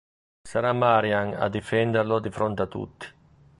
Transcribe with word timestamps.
Sarà 0.49 0.73
Marian 0.73 1.35
a 1.35 1.47
difenderlo 1.47 2.17
di 2.19 2.31
fronte 2.31 2.61
a 2.63 2.65
tutti. 2.65 3.05